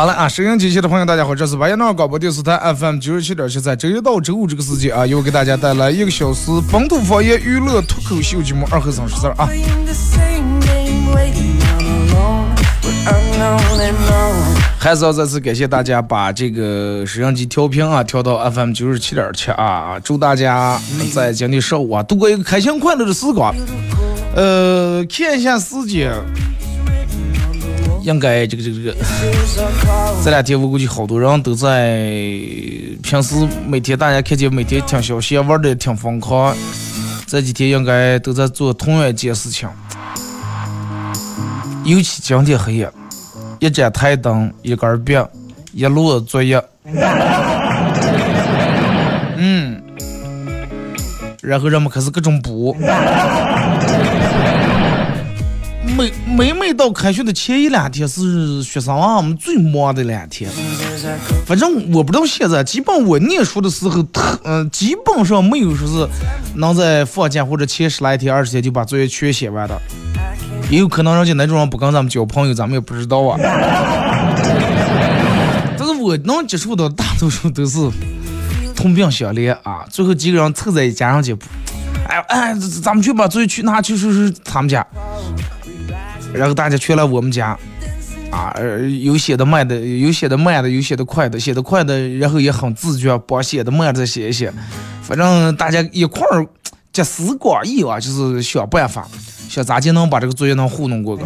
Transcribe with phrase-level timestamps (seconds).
[0.00, 9.46] 好了啊，收音机前的朋友，大家好，这是白彦淖尔广播电视台 FM 九十七点七，在周一到周五这个时间啊，又给大家带来一个小时本土方言娱乐脱口秀节目《二和三十四》啊。
[14.78, 20.80] 还是要再次感谢大家把这个收音机调频啊调到 FM 九十七点七啊，祝大家
[21.12, 23.54] 在今天上午啊度过一个开心快乐的时光。
[24.34, 26.10] 呃，看一下时间。
[28.10, 28.96] 应该这个这个这个，
[30.24, 32.00] 这两天我估计好多人都在
[33.02, 36.54] 平时每天大家看见每天听消息玩的挺疯狂，
[37.26, 39.68] 这几天应该都在做同样一件事情，
[41.84, 42.90] 尤其今天黑夜，
[43.60, 45.16] 一盏台灯，一根笔，
[45.72, 46.60] 一摞作业，
[49.36, 49.80] 嗯，
[51.40, 52.76] 然后人们开始各种补。
[56.40, 60.50] 每每到开学的前一两天是学生啊，我们最忙的两天。
[61.44, 66.08] 反正我不知道现在，基本我念书的时候，特嗯，基本上没有说是
[66.54, 69.78] 能在放假或者前十来天、二十天就把作业全写完的。
[70.70, 73.36] 也有可能人家那种人不跟咱们交朋友，咱们也不知道啊。
[75.76, 77.78] 但是我能接触到大多数都是
[78.74, 81.36] 同病相怜啊，最后几个人凑在一家上去，
[82.08, 84.86] 哎哎，咱们去把作业去拿去收拾他们家。
[86.32, 87.58] 然后大家全来我们家，
[88.30, 88.54] 啊，
[89.02, 94.52] 有写的慢的，有写的慢的，有写的快的，写的快的，然后也很自觉，把写的慢的写一写。
[95.02, 96.46] 反正大家一块儿
[96.92, 99.06] 集思广益啊，就是想办法，
[99.48, 101.24] 想咋就能把这个作业能糊弄过去。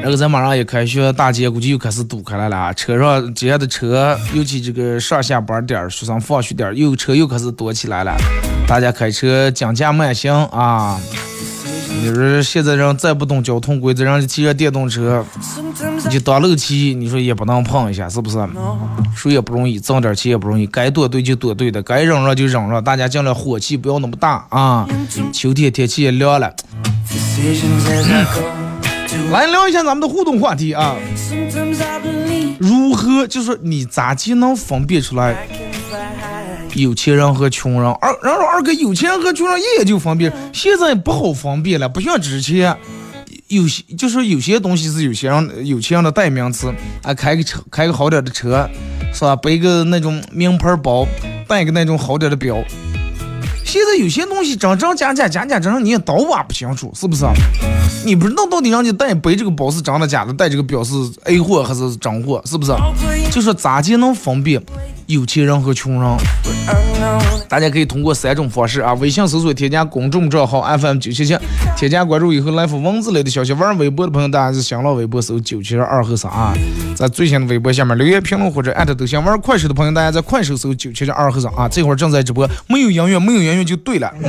[0.00, 8.16] 然后咱马上也开学，大街估计又开始堵开来了，车上接的车，尤其这个上下班点儿、学生放学点儿，又车又开始多起来了。
[8.66, 10.98] 大家开车讲价慢行啊！
[12.02, 15.22] 你说现在人再不懂交通规则，让你骑着电动车，
[16.04, 18.38] 你就当漏气，你说也不能碰一下，是不是？
[19.14, 24.88] 谁也不容易，挣点钱也不容易，该躲对就躲对的，该忍让就忍让，大家尽量火气不要那么大啊！
[25.30, 26.54] 秋天天气也凉了，
[29.30, 30.96] 来聊一下咱们的互动话题啊！
[32.58, 35.46] 如何就是你咋就能分辨出来？
[36.74, 42.76] 有钱人和穷人，二然后二哥有钱人和穷人一眼就分辨，现在不好分辨了，不像之前，
[43.48, 46.72] 有些就是有些东西是有些人有钱人的代名词，
[47.02, 48.68] 啊，开个车，开个好点的车，
[49.14, 49.36] 是吧？
[49.36, 51.06] 背个那种名牌包，
[51.46, 52.56] 戴个那种好点的表。
[53.70, 57.24] 现在有些东西真真假假，假假真真，你也倒挖不清楚，是不是？
[58.04, 60.92] 你不知道到底让你带背这个包是真的假的，带这个表是
[61.26, 62.72] A 货还是真货，是不是？
[63.30, 64.60] 就说咋就能分辨
[65.06, 66.16] 有钱人和穷人？
[67.48, 71.36] 大家可以通过三种方式啊：微信搜索添加公众账号 FM 九七七，
[71.76, 76.54] 添加关注以后来发文字类的消息；玩微博的朋友，大家是新浪微博搜九七二和三啊，
[76.94, 79.22] 在最新的微博下面留言评论或者艾特都行。
[79.24, 84.12] 玩快手的朋友，大家在快手搜九七二和三啊，这会儿正在直播，没有音乐，没有音乐就对了。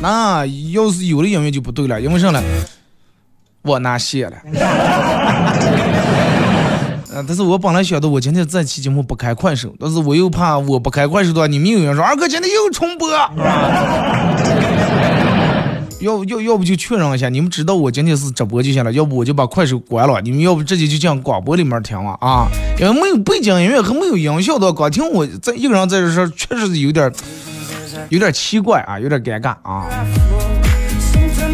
[0.00, 2.40] 那要是有了音乐就不对了，因为啥呢？
[3.62, 4.36] 我拿谢了。
[7.26, 13.10] 但是我本来想的，我今天这期节目不开快手，但是我又怕我不开快手的话，你们有人说二哥今天又重播，
[16.00, 22.46] 要要要不就确认一下，你们知道我今天是直播就行了，要不我就把快手关了，你们要不直接就讲广播里面听了啊，
[22.78, 27.12] 因为没有背景音乐和没有音效的，光听我在一个人在这说，确实是有点
[28.10, 29.86] 有点奇怪啊，有点尴尬啊。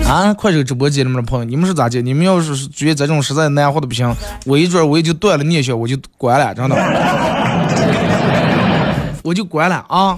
[0.07, 2.01] 啊，快手直播间里面的朋友，你们是咋接？
[2.01, 4.15] 你们要是觉得这种实在难活的不行，
[4.45, 6.77] 我一转我也就断了念想，我就关了，真的，
[9.25, 10.17] 我就关了啊。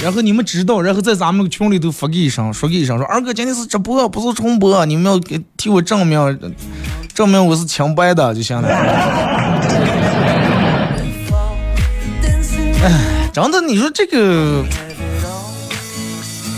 [0.00, 6.38] 然后你们知道，然后在咱们群里头发个一声，说个一声，说二哥今天是直播，不是重播，你们要给替我证明，
[7.12, 8.68] 证明我是清白的就行了。
[12.82, 12.90] 哎，
[13.32, 14.64] 真的，你说这个。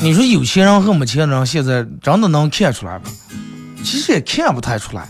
[0.03, 3.05] 你说有钱人和没钱人现在真的能看出来吗？
[3.85, 5.09] 其实也看不太出来。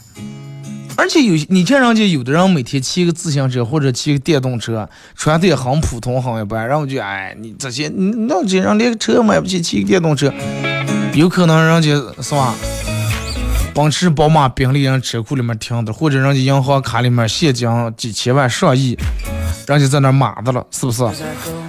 [0.99, 4.87] 而且有你看人家有的人每天骑个自行车或者骑个电动车，
[5.17, 10.31] 穿的也很普通很一般，然后就哎，你这些你那这人连个车买不起，骑个电动车，
[11.15, 11.89] 有可能人家
[12.23, 12.55] 是吧？
[13.75, 17.67] 奔驰、宝马、宾利人车库里面停的，或者人家银行卡里面现金
[17.97, 18.95] 几千万、上亿。
[19.67, 21.05] 人家在那码的了，是不是？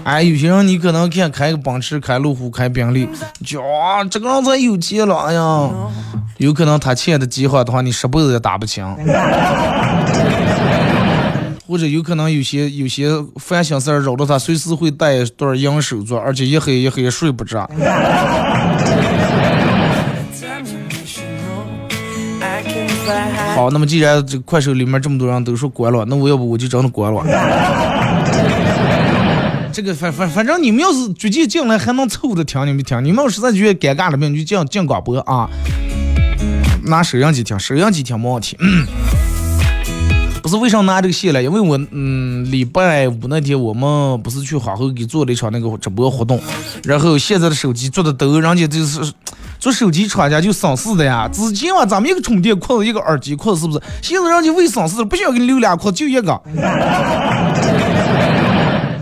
[0.04, 3.08] 哎，有些人你可能看开个奔驰、开路虎、开宾利，
[3.46, 3.62] 就，
[4.10, 5.70] 这个人才有钱了，哎呀，
[6.38, 8.86] 有可能他欠的计划的话，你十辈子也打不清。
[11.66, 17.68] 或者有可能有些有些烦心事儿扰着他，随时会带一对银手镯，而且一黑一黑睡不着。
[23.56, 27.24] 好，那么既然这个快手里面这么多人都说关了，那我要不我就真的关了。
[29.72, 35.50] 这个反反反正你们要是直接进来还能凑着听，你们听；你们要实在觉得尴尬了，你们就进进广播啊，
[36.84, 38.58] 拿收音机听，收音机听没问题。
[40.42, 41.42] 不是为啥拿这个线了？
[41.42, 46.40] 因为我嗯，礼拜五那天我们不是去花后给做了一场那个直播活动，
[46.84, 49.14] 然后现在的手机做的都人家就是。
[49.64, 53.82] 做手机厂家就省事的呀，之前嘛咱们一个充电壳子一个耳机壳子是不是？
[54.02, 56.38] 现在人家为省事不需要给你留俩壳，就一个。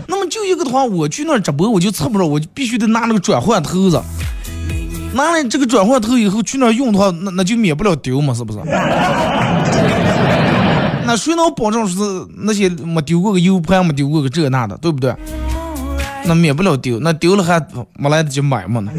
[0.06, 4.00] 那么就一个的话，我去那儿直播我就测不着，我就必须得拿那个转换头子。
[5.14, 8.60] 拿了这个转换头以后去那儿用的话，那那就免不了丢嘛，是不是？
[11.04, 11.96] 那谁能保证是
[12.38, 15.12] 那些没丢过个 U 盘，没丢过个这那的，对不对？
[16.24, 17.60] 那免不了丢，那丢了还
[17.98, 18.92] 没来得及买嘛呢？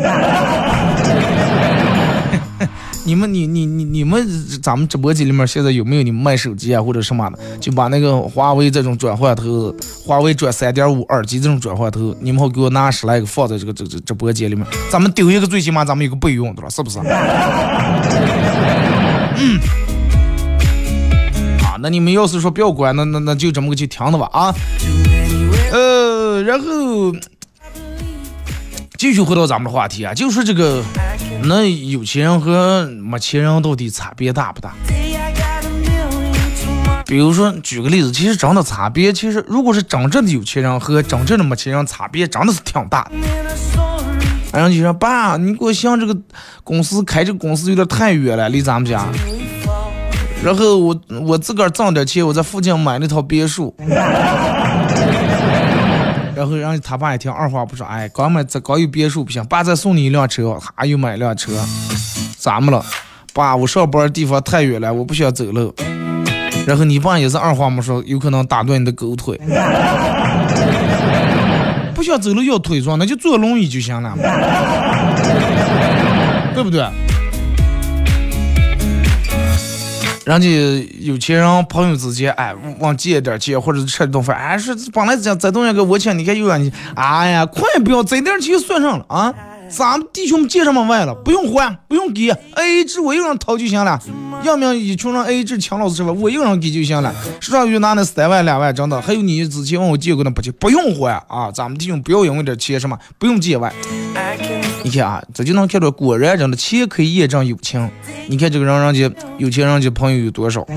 [3.05, 4.25] 你们，你你你你们，
[4.61, 7.38] 咱们直播间里面现在有没有你们卖手机啊或者什么的？
[7.59, 17.00] 就把那个华为这种转换头，华为转三点五耳机这种转换头，你们好给我拿十来个放在这个这这直播间里面，咱们丢一个最起码咱们有个备用的了，是不是？
[19.38, 19.59] 嗯。
[21.59, 24.56] 啊，那你们要是说不要管，那那那就这么个就停了吧啊。
[25.73, 27.13] 呃，然后。
[28.98, 30.84] 继续回到咱们的话题啊，就是这个，
[31.44, 34.73] 那有钱人和没钱人到底差别大不大？
[37.06, 43.12] 比如说，举个例子，其实真的差别，其实如果是真正的有钱人和真正的没钱人，差别真的是挺大的。
[44.52, 46.16] 然后就说爸，你给我想这个
[46.64, 49.06] 公司开这个公司有点太远了，离咱们家。
[50.44, 53.76] 然后我我自个儿挣点钱，我在附近买了套别墅。
[56.44, 61.54] 然后让他爸一听，二话不说，哎，刚买这刚有别墅不行，爸再送你一辆车，他又买一辆车，
[62.38, 62.83] 咋么了？
[63.31, 65.73] 爸，我上班地方太远了，我不想走路。
[66.68, 69.40] 然后你爸也是二话没说，有可能打断你的狗腿。
[71.95, 74.14] 不想走路要腿壮，那就坐轮椅就行了，
[76.54, 76.85] 对不对？
[80.25, 89.33] 人家有钱人朋友之间，哎，往借点钱或者吃顿饭，哎，是本来想这东西给我钱，你看又让你，哎呀，快不要这点钱算上了啊！
[89.75, 91.15] 咱们弟兄借什么外了？
[91.15, 93.99] 不用还，不用给，A A 制，我一个人掏就行了。
[94.44, 97.11] 要不，要一群人 A A 制抢老师吃饭，我一个人给就行了。
[97.39, 99.01] 市场就拿那三万两万，真的。
[99.01, 101.49] 还有你之前问我借过的不借，不用还啊！
[101.51, 103.73] 咱们弟兄不要因为点钱什么，不用借外。
[104.83, 107.89] 你看啊，这就能看出果然真的钱可以验证友情。
[108.27, 110.61] 你看这个人，人家有钱人家朋友有多少？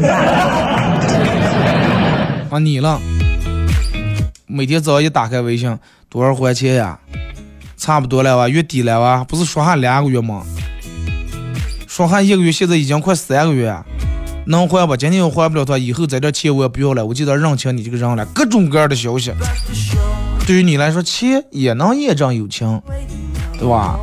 [2.48, 2.98] 啊，你了。
[4.46, 6.98] 每天早上一打开微信，多少还钱呀？
[7.76, 9.24] 差不多了吧，月底了吧？
[9.24, 10.44] 不是说还两个月吗？
[11.86, 13.74] 说还一个月，现在已经快三个月，
[14.46, 14.96] 能还不？
[14.96, 18.24] 今天要还不了，他以后在这钱我也不要了，我就得认清你这个人了。
[18.26, 19.32] 各种各样的消息，
[20.46, 22.80] 对于你来说，钱也能验证友情，
[23.58, 23.98] 对吧？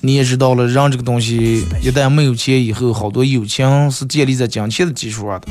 [0.00, 5.48] 你也知道了，人这个东西一旦没有钱以后，好多友情是建立在金钱的基础上的。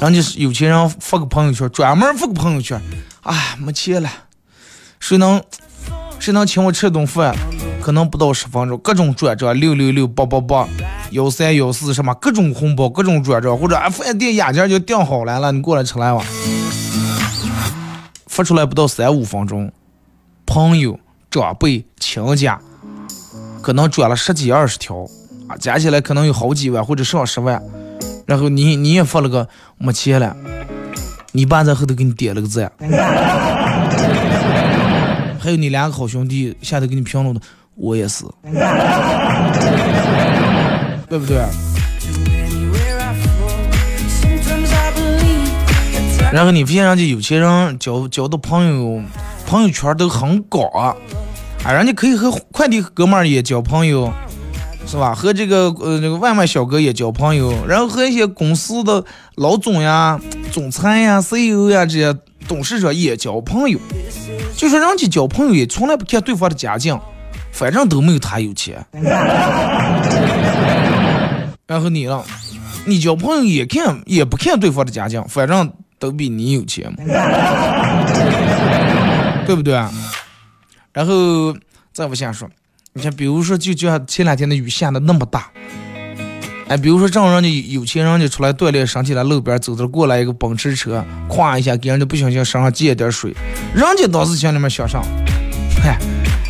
[0.00, 2.80] 人家有钱人发个朋友圈，专门发个朋友圈，
[3.22, 4.10] 哎，没钱了，
[4.98, 5.42] 谁能
[6.20, 7.34] 谁能请我吃顿饭？
[7.80, 10.68] 可能不到十分钟，各种转账，六六六八八八，
[11.12, 16.22] 幺三幺四什么各种红包，各种转账，或者啊饭店押金就订好来了，你过来吃来吧。
[18.26, 19.72] 发出来不到三五分钟，
[20.44, 21.00] 朋友、
[21.30, 22.60] 长辈、亲家。
[23.62, 25.06] 可能转了十几二十条，
[25.48, 27.62] 啊，加起来可能有好几万或者上十万，
[28.26, 29.48] 然后你你也发了个
[29.78, 30.36] 没钱了，
[31.32, 32.70] 你爸在后头给你点了个赞，
[35.40, 37.40] 还有你两个好兄弟下头给你评论的，
[37.74, 38.24] 我也是，
[41.08, 41.42] 对不对？
[46.30, 49.02] 然后你发现人家有钱人交交的朋友，
[49.46, 50.94] 朋友圈都很高啊。
[51.64, 54.12] 啊，人家可以和快递哥们儿也交朋友，
[54.86, 55.14] 是吧？
[55.14, 59.04] 和这个呃这个外卖小哥也交朋友，然后和一些公司的
[59.34, 60.20] 老总呀、
[60.52, 62.14] 总裁呀、CEO 呀这些
[62.46, 63.78] 董事长也交朋友。
[64.56, 66.98] 就说人家交朋友也从来不看对方的家境，
[67.52, 68.84] 反正都没有他有钱。
[71.66, 72.24] 然后你了，
[72.84, 76.98] 你交朋友也看也不看对方的家境，反正都比你有钱嘛，
[79.46, 79.74] 对不对？
[80.92, 81.54] 然后
[81.92, 82.48] 再往下说，
[82.92, 85.48] 你看，比如说，就就像前两天的雨下的那么大，
[86.70, 93.34] 哎，比如说，正好人家有钱人家出来锻炼身体了，路边走着过来一个奔驰车，咵一下给人家不小心身上溅点水，
[93.74, 95.02] 人家当时心里面想上，
[95.82, 95.98] 嗨，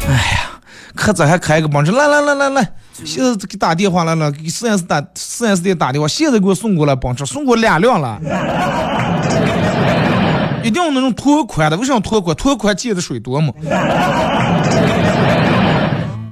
[0.07, 0.61] 哎呀，
[0.95, 1.93] 可咋还开个奔驰？
[1.93, 2.73] 来来来来来，
[3.03, 8.21] 现在给打电话来了，给四 S 打四 S 店打电话，现在给我送过来奔驰，送过两辆了，
[10.63, 12.37] 一定要那种拖宽的，为什么拓宽？
[12.37, 13.55] 拖宽溅的水多嘛？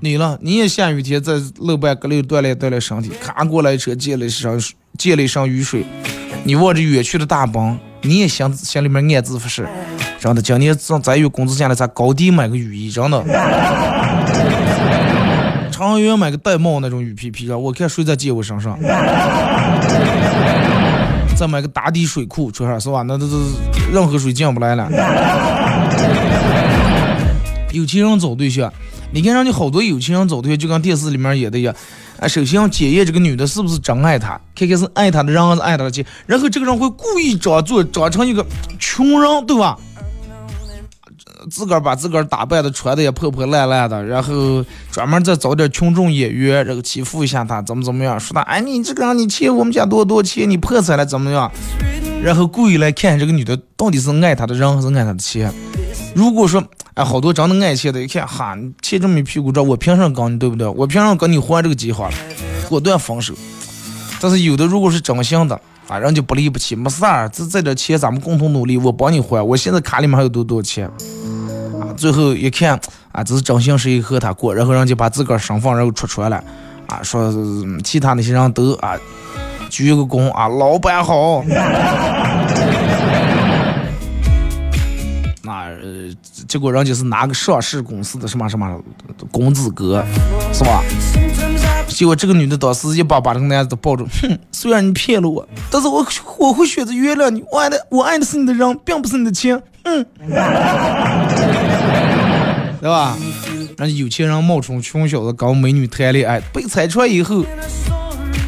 [0.01, 4.61] 你了，你也下雨天在路边搁里锻炼锻炼身体，咔过来一车溅了一身
[4.97, 5.85] 溅了一身雨水，
[6.45, 9.69] 你望着远去的大奔，你也心心里面暗自发誓，
[10.21, 13.25] 真的，今年咱咱有工资下来，咱高低买个雨衣，真的，
[15.73, 18.79] 长远买个带帽那种雨披披上，我看谁在借我身上，
[21.37, 23.03] 再买个打底水库穿上是吧？
[23.03, 23.37] 那都都
[23.93, 24.89] 任何水进不来了。
[27.73, 28.73] 有钱人找对象。
[29.11, 31.75] 你看，人家好多有钱人找对象，就跟电视里面演的一样。
[32.21, 36.05] 啊，首先要检验这个女的是不是真爱他，看看是爱他的人还是爱他的钱。
[36.27, 38.45] 然后这个人会故意装作装成一个
[38.79, 39.79] 穷人，对吧？
[41.51, 48.19] 自个儿把自个儿打扮的穿的也破破烂烂的，然后专门再找点群众演员，然后欺负一下他，怎么怎么样？
[48.21, 51.51] 说他，哎，你这个人你欠我们家多多钱，你破产了怎么样？
[52.23, 55.51] 然后故意来看这个女的到底是爱他的人还是爱他的钱。
[56.15, 56.63] 如果说，
[56.95, 60.67] 哎，好多长得爱钱的，一看哈，你欠这么一屁股债，我凭什么跟你，对不对？
[60.67, 62.15] 我凭什么跟你还这个计划了？
[62.69, 63.35] 果断分手。
[64.21, 69.41] 但是有的如果是真心的，反正就不离不弃，没事儿，这这点钱咱们共同努力，我帮你还。
[69.41, 70.87] 我现在卡里面还有多多钱
[71.81, 71.95] 啊？
[71.97, 72.79] 最后一看
[73.13, 76.43] 啊，这是真心实意和他过，然后人家把自个儿身份然后出出来了
[76.89, 77.33] 啊，说
[77.85, 78.97] 其他那些人都啊
[79.71, 81.45] 鞠个躬啊，老板好。
[86.49, 88.81] 结果人家是拿个上市公司的什么什么
[89.31, 90.03] 公子哥，
[90.53, 90.83] 是吧？
[91.87, 96.07] 结果这个女的当时一把把这个男的抱住，哼，虽然你骗了我，但是我
[96.39, 100.07] 我会选择原谅你，我爱的我爱的是你的人，并不是你的钱，嗯，
[102.81, 103.15] 对吧？
[103.77, 107.45] 让有钱人冒充穷小子跟美女谈恋爱，被拆穿以后，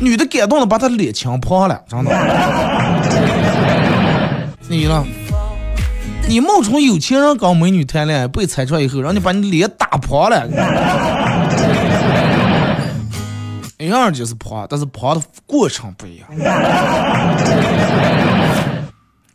[0.00, 2.10] 女的感动的把他脸抢破了，真的。
[4.68, 5.04] 你呢？
[6.30, 10.46] 你冒充有钱人跟美女谈恋爱，被拆穿以后，让你把你脸打破了，
[13.76, 16.28] 一样就是破，但是破的过程不一样。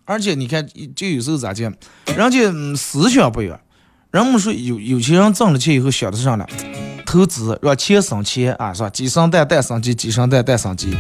[0.06, 1.74] 而且你看，就有时候咋讲，
[2.16, 2.40] 人家
[2.78, 3.60] 思想不一样。
[4.12, 6.48] 人们说有有钱人挣了钱以后想的是啥呢？
[7.06, 8.90] 投资让钱生钱啊，是吧？
[8.90, 10.96] 鸡生蛋，蛋生鸡，鸡生蛋，蛋生鸡。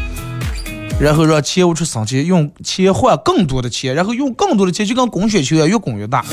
[0.99, 6.23] 然后让钱物出生钱，用钱换更多的钱，然后用更多的钱就跟滚雪球一样，越滚越大。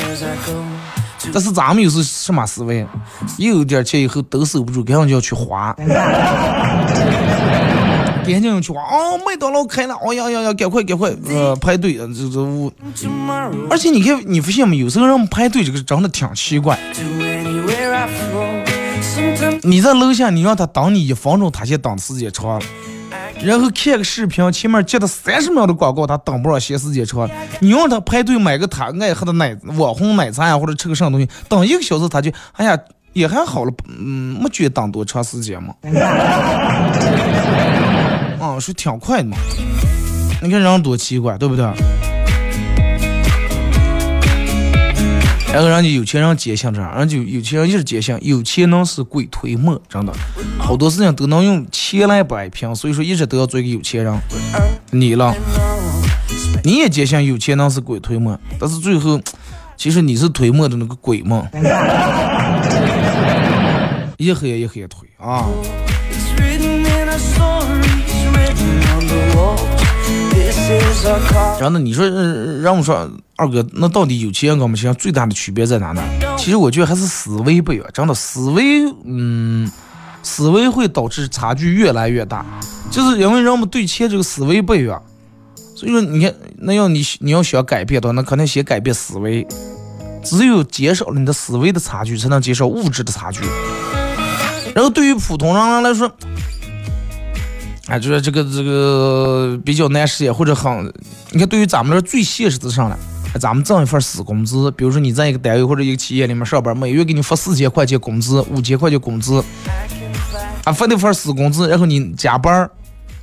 [1.32, 2.86] 但是咱们又是什么思维？
[3.38, 5.74] 有点钱以后都守不住，赶紧就要去花。
[8.24, 8.80] 赶紧去花！
[8.80, 12.72] 哦，麦当劳开了，哦呀呀呀，赶快赶快，呃，排队，这这我。
[13.68, 14.76] 而且你看，你发现没？
[14.76, 16.78] 有时候人排队这个真的挺奇怪。
[19.62, 22.60] 你在楼下，你让他等你一分钟，他先等的时间长了。
[23.44, 27.28] 然后看个视频，前面接的三十秒的广告，他等不上，嫌时间长。
[27.60, 32.78] 你让他排队买个他爱喝的奶网红奶茶呀，或者吃个什么东西，等一个小时他就，哎呀，
[33.12, 35.74] 也还好了，嗯，没觉得等多长时间嘛。
[38.40, 39.36] 啊， 是挺快的嘛。
[40.40, 41.64] 你看人多奇怪，对不对？
[45.52, 50.12] 然后人家有钱人坚信这样，人家有钱人一直坚信有钱能使鬼推磨，真的，
[50.58, 54.18] 好多事情都能用钱来摆平，所以说一直都要做一个有钱人。
[54.90, 55.34] 你了，
[56.64, 59.20] 你也坚信有钱能使鬼推磨，但是最后，
[59.76, 61.46] 其实你是推磨的那个鬼嘛，
[64.16, 65.44] 一黑一黑推啊。
[71.58, 72.08] 然后呢，你说
[72.60, 76.02] 让我说二哥，那到底有钱跟没钱最大的区别在哪呢？
[76.36, 77.86] 其实我觉得还是思维不一样。
[77.92, 79.70] 真的，思维，嗯，
[80.22, 82.44] 思维会导致差距越来越大，
[82.90, 85.02] 就是因为人们对钱这个思维不一样。
[85.74, 89.46] 所以说，你看，那要你你要想改变的话，那肯定先改变思维。
[90.22, 93.40] 只有减少了你的思维的差距，才能减少物质的差距。
[94.74, 96.10] 然后对于普通人来说，
[97.92, 100.90] 啊，就是这个这个比较难实现，或者很，
[101.30, 102.96] 你看，对于咱们这最现实的上来，
[103.38, 109.44] 咱们挣一份死工资，比如说你在一个单位或者一个企业里面上班，每月给你发四千块钱工资，五千块钱工资，
[110.64, 112.70] 啊，发那份死工资，然后你加班儿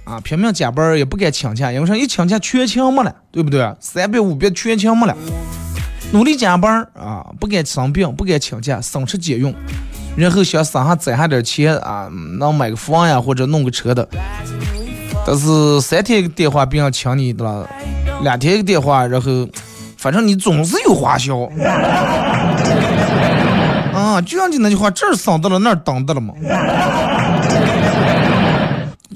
[0.03, 1.97] 啊，拼命加班儿也不敢请假，因为啥？
[1.97, 3.73] 一请假全勤没了，对不对？
[3.79, 5.17] 三百五百全勤没了，
[6.11, 9.51] 努力加班儿啊，不敢生病，不敢请假，省吃俭用。
[10.19, 12.09] 然后想省下攒下点钱啊，
[12.39, 14.05] 能买个房呀，或者弄个车的。
[15.25, 17.65] 但是三天一个电话别人抢你的了，
[18.21, 19.47] 两天一个电话，然后
[19.95, 21.49] 反正你总是有花销。
[23.95, 26.33] 啊，就像你那句话，这儿省得了，那儿等得了嘛。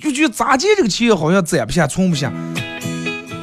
[0.01, 2.31] 就觉得咋借这个钱好像攒不下，存不下。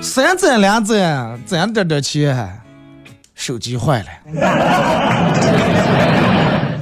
[0.00, 2.58] 三攒两攒，攒点点钱，
[3.34, 4.06] 手机坏了。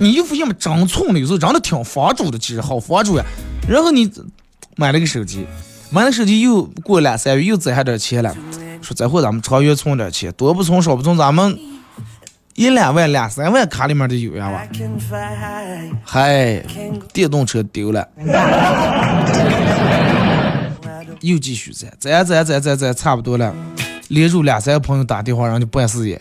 [0.01, 3.25] 你就发现嘛，真聪明，有时候真的挺防住的，其实好防住呀。
[3.69, 4.11] 然后你
[4.77, 5.47] 买了个手机，
[5.91, 8.35] 买了手机又过两三月又攒下点钱了，
[8.81, 11.59] 说再会咱们长远存点钱，多不存少不存，咱们
[12.55, 14.63] 一两万两三万卡里面都有呀吧。
[16.05, 16.63] 嗨，
[17.13, 18.07] 电动车丢了，
[21.21, 23.55] 又继续攒，攒攒攒攒攒，差不多了，
[24.09, 26.21] 连住两三个朋友打电话让你办事业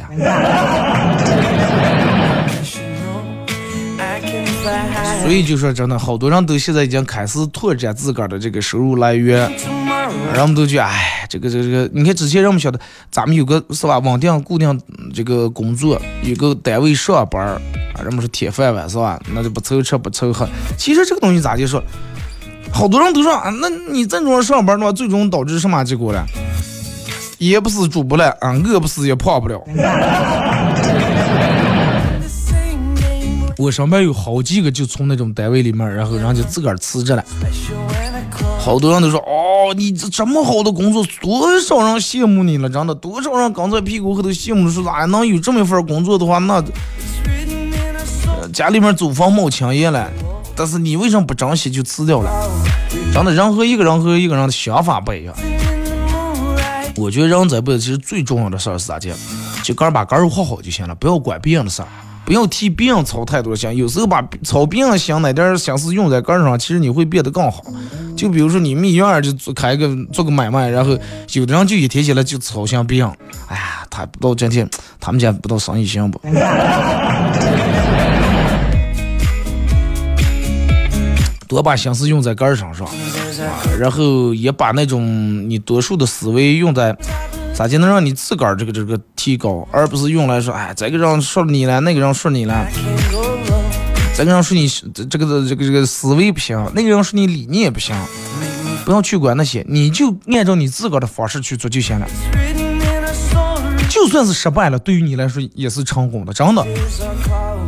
[5.27, 9.51] 所以就说真的，好多人都现在已经开始拓展自个儿的这个收入来源，
[10.33, 12.79] 人们都觉得，哎，这个这个这个，你看之前人们晓得，
[13.11, 14.79] 咱们有个是吧，稳定固定
[15.13, 17.61] 这个工作，有个单位上班儿，
[17.93, 19.19] 啊，人们说铁饭碗是吧？
[19.35, 20.47] 那就不愁吃不愁喝。
[20.77, 21.83] 其实这个东西咋就说，
[22.71, 26.25] 好多人都说，啊，那你正常上班的话，最终导致什么结果了？
[27.37, 29.61] 也不是煮不了，啊，饿不死也胖不了。
[33.57, 37.23] 我上班有好几个就从那种单位里面，然后人家自个儿辞职了。
[38.59, 46.63] 好多人都说：“哦，你这这么好的工作，多少人羡慕你了，真的，多少人刚在屁股后头羡慕说，咋能有这么一份工作的话，那
[48.53, 50.07] 家里面租房冒青烟了。
[50.55, 52.29] 但是你为什么不珍惜就辞掉了？
[53.11, 55.33] 真的，人和一个人和一个人的想法不一样。
[56.95, 58.99] 我觉得人这辈子其实最重要的事儿是啥？
[58.99, 59.09] 就
[59.63, 61.87] 就儿把个儿活好就行了，不要管别人的事儿。”
[62.27, 67.63] 不要替别人操太多心，有时候把操别人心那点心思用在个人上，其实你会变得更好。
[68.17, 70.91] 就比如说你蜜园就做开个做个买卖，然后
[71.31, 73.07] 有的人就一天起来就操心别人，
[73.47, 76.19] 哎呀，他不知道今天他们家不知道生意行不？
[81.47, 82.85] 多把心思用在个人身上，
[83.79, 86.93] 然后也把那种你多数的思维用在。
[87.57, 92.67] 咋就能让你自个儿这个这个提高，而不是用来说，哎，这个人说你了，那个人说你了，
[94.15, 97.95] 这个人说你这个这个这个思维不行，那个人说你理念也不行，
[98.85, 102.07] 不要去管那些，你就按照你自个儿的方式去做就行了。
[103.89, 106.63] 就算是失败了，对于你来说也是成功的，真的。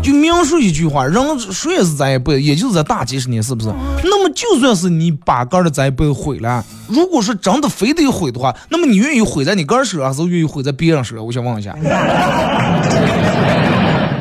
[0.01, 3.69] 就明说一句话，人谁也是咱一辈，也就是这大几十年，是不是？
[4.03, 11.25] 那么就算是你把个的这一辈毁了，如果说真的非得毁的话，那么你愿意毁在你个手上，还是愿意毁在别人手上？
[11.25, 11.75] 我想问一下，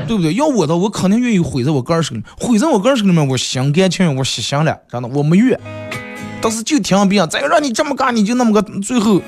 [0.06, 0.34] 对不对？
[0.34, 5.58] 要我的，我肯定愿意毁在我个手里，毁在我个手里面，我心甘情愿，我实现了，真的，我没怨。
[6.40, 9.20] 但是就听别人，再让你这么干，你就那么个，最后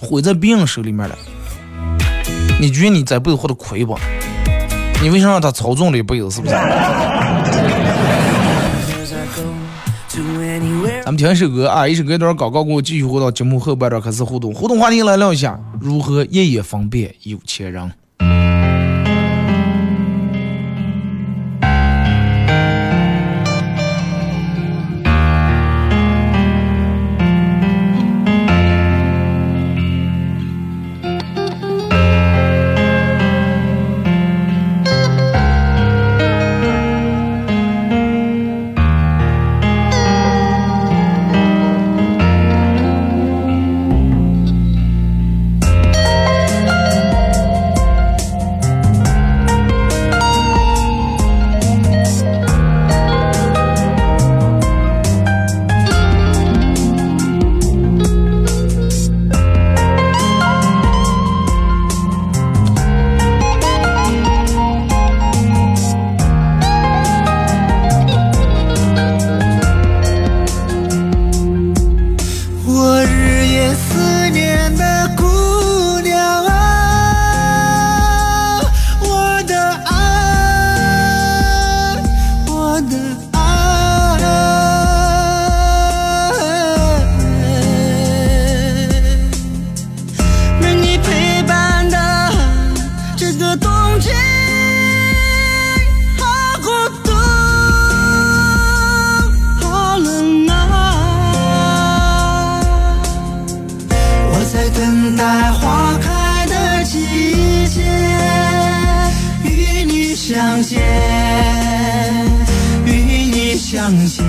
[0.00, 1.16] 毁在别人手里面了。
[2.60, 3.98] 你觉得你这辈子活得亏不？
[5.06, 6.28] 你为啥让他操纵了一辈子？
[6.28, 6.52] 是不是？
[11.04, 14.52] 咱们听一首歌啊，一首歌一段广告过后，继续回到节目后半段开始互动。
[14.52, 17.88] 互动话题来聊一下，如何一夜分辨有钱人？
[93.76, 94.10] 冬季
[96.18, 96.24] 好
[96.60, 96.68] 孤
[97.04, 97.12] 独
[99.60, 100.52] 好冷啊
[104.32, 107.82] 我在等待花开的季节
[109.44, 110.80] 与你相见
[112.86, 112.90] 与
[113.30, 114.24] 你相见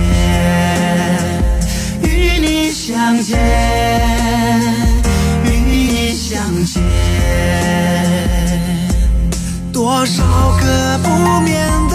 [2.04, 4.17] 与你相见。
[9.98, 10.24] 多少
[10.60, 11.87] 个不眠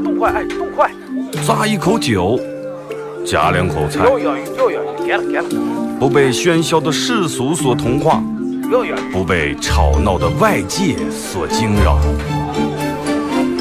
[0.00, 0.90] 快动快，哎，动快！
[1.44, 2.40] 咂一口酒，
[3.24, 4.04] 夹两口菜，
[5.06, 5.44] 给了给了。
[5.98, 8.22] 不被喧嚣的世俗所同化，
[9.12, 11.98] 不被吵闹的外界所惊扰，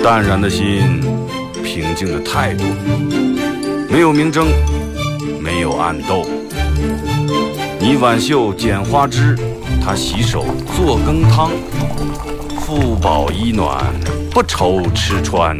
[0.02, 1.02] 淡然的心，
[1.64, 2.64] 平静的态度，
[3.90, 4.48] 没有明争，
[5.42, 6.26] 没有暗斗。
[7.80, 9.36] 你挽袖剪花枝，
[9.84, 10.46] 他洗手
[10.78, 11.52] 做羹汤，
[12.62, 13.84] 腹饱衣暖，
[14.32, 15.60] 不愁吃穿，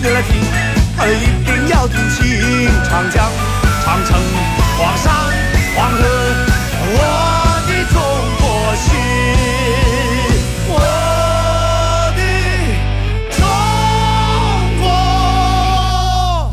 [0.00, 2.68] 你来听，一定要听清。
[2.88, 3.28] 长江、
[3.84, 4.16] 长城、
[4.78, 5.12] 黄山、
[5.74, 5.98] 黄河，
[6.94, 6.96] 我
[7.66, 7.98] 的中
[8.38, 8.42] 国
[8.76, 8.86] 心，
[10.68, 10.72] 我
[12.14, 12.20] 的
[13.36, 13.42] 中
[14.80, 14.86] 国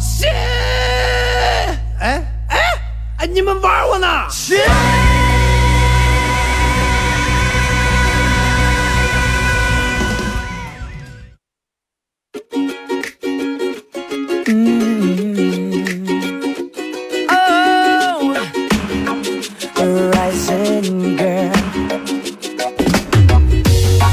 [0.02, 0.28] 心。
[2.00, 2.04] 哎
[2.50, 2.52] 哎
[3.20, 4.08] 哎，你们玩我呢？
[4.32, 4.58] 心。
[20.86, 21.52] Rising girl.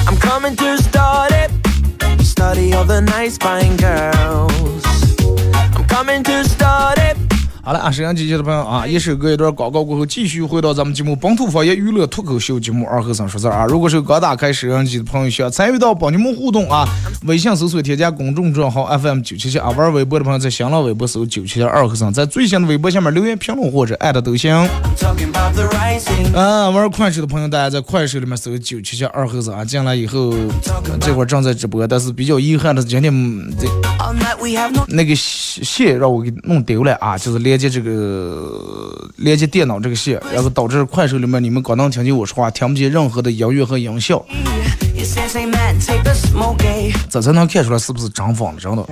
[0.06, 1.50] I'm coming to start it.
[2.24, 3.61] Study all the nice fine
[7.92, 13.66] 好了啊，沈阳机前的朋友啊，一首歌一段广告过后，继续回到咱们节目本土方言娱乐脱口秀节目二和尚说事儿啊。
[13.66, 16.88] 如果是刚打开摄像机的朋友，需要参与到帮你们互动啊，
[17.26, 24.54] 微信搜索添加公众账号 FM 九七七啊，玩微博的朋友在新浪微博搜九七七二和尚，在最新的微博下面留言评论或者艾特都行。
[26.34, 30.34] 啊，玩快手的朋友，大家在快手里面搜九七七二和尚啊，进来以后，
[31.00, 33.66] 这会儿正在直播，但是比较遗憾的是今天嗯这
[34.88, 44.34] 那个线线让我给弄丢了啊，就是连接这个连接电脑这个线，然后导致快手里面你们光能听见我说话，听不见任何的音乐和音效 eh?
[47.10, 48.84] 这才能看出来是不是真疯了，真的。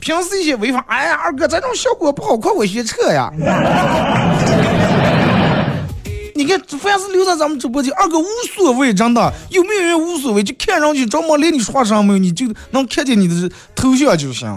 [0.00, 3.32] 平时一些违法，哎呀，二哥这种效果不好，快我学车呀！
[6.34, 14.48] 你看，凡是留在咱们直播间，二哥无所谓，真的有没有人无所谓，就看上去着么连你说话声没有，你就能看见你的头像就行。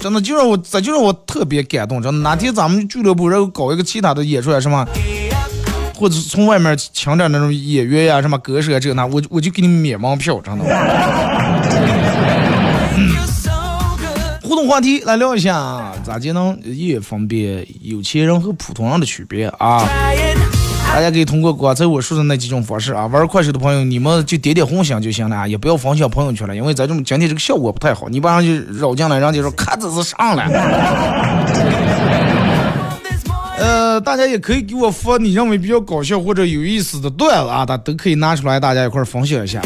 [0.00, 2.02] 真的就让我，这就让我特别感动。
[2.02, 4.86] 真的，哪天咱们俱乐部然后搞一个其他的演出啊什么，
[5.96, 10.64] 或者是从外面请点那种演员呀、什么歌手啊这那，我我就给你免门票，真的。
[14.54, 19.84] 互动话题来聊一下啊，咋就能也分辨有钱人和普通人的区别啊？
[20.86, 30.44] 大家可以通过刚才我说的那几种方式啊，玩快手的朋友，你们就点点红心就行了啊，也不要分享朋友圈了，因为咱这么今天这个效果不太好，你把人家绕进来，人家说咔子是上了。
[33.58, 39.60] 呃，大家也可以给我发你认为比较搞笑或者有意思的段子啊，大都可以拿出来，大家一块分享一下。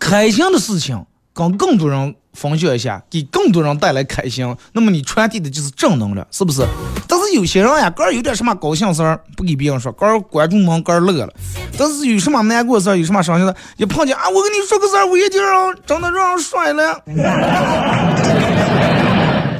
[0.00, 1.00] 开心的事情
[1.38, 6.66] 跟更多人分享一下，给更多人带来开心，那么你传递的就是正能量，是不是？
[7.06, 11.32] 但是有些人呀，个儿有点什么高兴事儿，不给别人说，个儿关住门，个儿乐了。
[11.78, 17.00] 但是有什么难过事儿，有什么伤心的，一碰见啊，我跟你说个事儿，我眼镜儿真的让人摔了。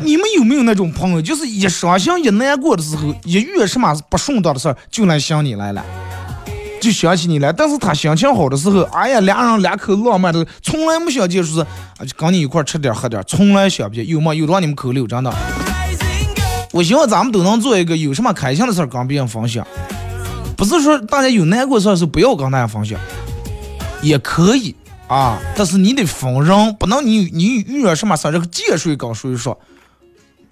[0.02, 5.84] 你们有没有那种朋友，就是一伤心一难过的时候，一遇什么不顺当的事儿，就来想你来了？
[6.80, 14.34] 就想起你来，但是他心情好的时候，哎呀，俩人两口浪漫的，从来没想见说是啊，就跟你一块吃点喝点，从来想不见，有吗？
[14.34, 15.32] 有让你们口溜，真的。
[16.72, 19.66] 我希望咱们都能做一个有什么开心的事儿跟别人分享，
[20.56, 22.98] 不是说大家有难过的事儿是不要跟大家分享，
[24.02, 24.74] 也可以
[25.08, 29.58] 啊，但是你得分人，不能你你遇到什么事儿，这个见谁跟谁说。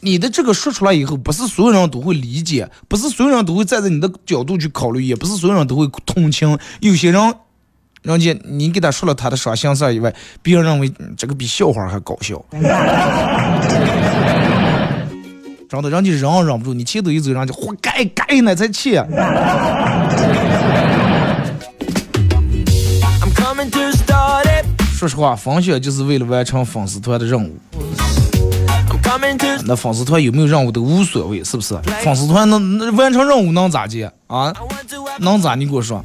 [0.06, 6.56] 你的这个说出来以后，不是所有人都会理解，不是所有人都会站在你的角度去考虑，也不是所有人都会同情。
[6.78, 7.34] 有些人，
[8.02, 12.40] 人家你给他说了他的伤心事儿以外，别人认为、嗯这个比笑话还搞笑。
[12.52, 12.62] 真
[15.82, 18.94] 的，人家忍忍不住，你气都一走，人家活该该那才气。
[24.92, 27.58] 说实话，分享就是为了完成粉丝团的任务。
[29.66, 31.76] 那粉丝团有没有任务都无所谓，是不是？
[32.02, 34.52] 粉丝团能能完成任务能咋的啊
[35.18, 35.54] 能咋？
[35.54, 36.04] 你给我说。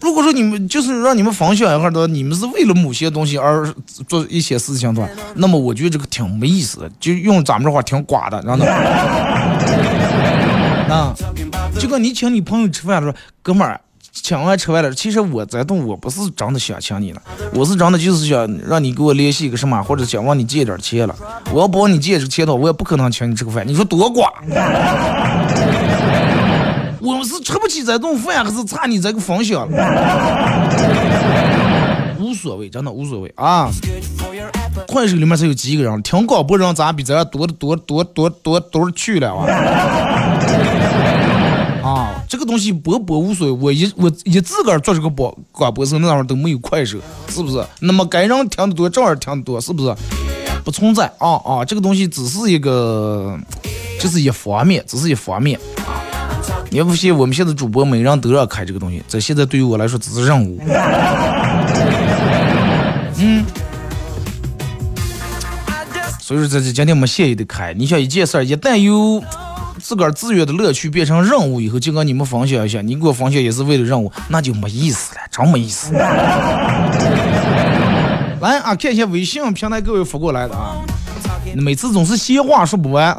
[0.00, 3.70] 如果说你们就是让你们分享一下的，你们是为了某些东西而
[4.08, 8.66] 做一些事情的话，那么我觉得这个挺没意思的，就用咱们这话挺寡的，真的。
[10.90, 11.14] 啊，
[11.78, 13.78] 就跟你请你朋友吃饭的时候，哥们儿，
[14.12, 17.22] 请完吃完了，其实我在动，我不是真的想请你了，
[17.54, 21.14] 我是真的就是想让你给我联系一个什么，或者想问你借点钱了。
[21.52, 23.66] 我要不问你借这个钱的话，我也不可能请你吃个饭。
[23.66, 24.30] 你说多瓜？
[27.00, 29.76] 我们是吃不起这顿饭，还是差你这个方向了？
[32.20, 33.70] 无所谓，真的无所谓啊！
[34.86, 39.46] 快手里面才有几个人，听广播人咋比咱多的多多多多多去了啊？
[41.82, 47.64] 啊，这个东西播播无所谓，我一我一自个儿做这个播广播时候，那会儿都没有快手，是不是？
[47.80, 49.94] 那么该人听得多，照样听得多，是不是？
[50.62, 51.64] 不存在啊啊！
[51.64, 53.38] 这个东西只是一个，
[53.98, 56.04] 这是一方面，只是一方面啊。
[56.70, 60.60] 你不信，我们现在主播每人都要开这个东西，这现在对于我来说只是任务。
[63.22, 63.44] 嗯，
[66.20, 67.72] 所以说这这今天我们现也得开。
[67.72, 69.22] 你想一件事儿，一旦有
[69.90, 75.92] 自个儿自愿的乐趣变成任务以后，就跟你们分享一下，你给我分享也是为了任务，那就没意思了，真没意思。
[78.40, 80.76] 来啊，看一下微信平台各位发过来的啊，
[81.56, 83.16] 每次总是闲话说不完。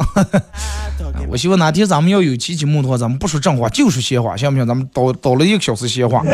[1.28, 4.66] 我希望哪天咱们要有期节目的话，咱们不说正话，就说闲话，行不行？
[4.66, 6.24] 咱们倒倒了一个小时闲话。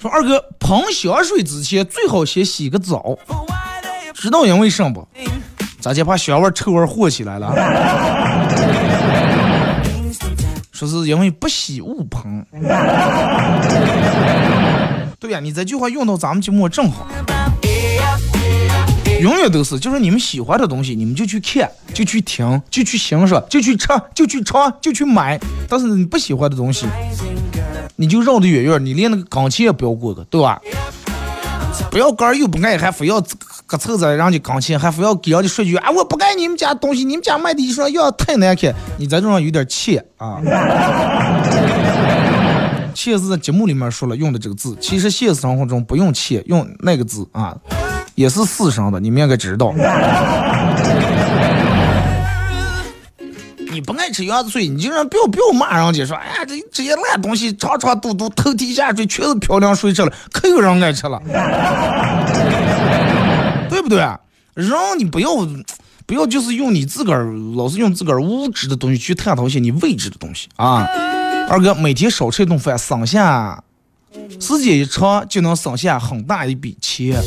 [0.00, 3.18] 说二哥喷香水之前最好先洗个澡，
[4.14, 5.06] 知道因为什么不？
[5.80, 7.54] 咱就怕香味臭味火起来了。
[10.72, 12.46] 说是因为不喜勿喷。
[15.18, 17.06] 对呀，你这句话用到咱们节目正好。
[19.20, 25.36] 永远都是，就是你们喜欢的东西，你们就去看，就去听，就去欣赏，就去吃，就去尝，就去买。
[25.68, 26.86] 但是你不喜欢的东西，
[27.96, 30.60] 你就绕得远远，你连那个钢琴也不要过个，对吧？
[31.90, 33.20] 不要杆又不爱，还非要
[33.68, 40.40] 搁凑在人家钢琴，还非要给人家说句啊，我不爱你们家东西，你们家卖的衣裳要太难看，你在这上有点欠啊。
[42.94, 47.54] 欠是在节目里面说了用的这个字，其实现实生活中不用欠，用那个字啊。
[48.14, 49.74] 也是四声的，你们应该知道。
[53.70, 61.20] 你不爱吃鸭子嘴，你就让不要不要骂人家说，哎呀，这这些烂东西，长长嘟嘟，头低下垂，全是漂亮水吃了，可有人爱吃了，
[63.88, 64.02] 不对？
[64.54, 65.30] 人你不要
[66.06, 70.86] 不要就是用你自个儿，老是用自个儿无知的东西去探讨一些你未知的东西啊。
[71.48, 73.62] 二哥每天少吃一顿饭，省下。
[74.40, 77.22] 时间一长就能省下很大一笔钱，